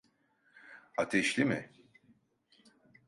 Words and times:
Ateşli 0.97 1.45
mi? 1.45 1.69